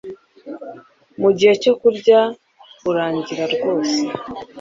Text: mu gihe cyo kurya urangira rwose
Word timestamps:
mu 1.21 1.29
gihe 1.37 1.53
cyo 1.63 1.73
kurya 1.81 2.19
urangira 2.89 3.43
rwose 3.53 3.99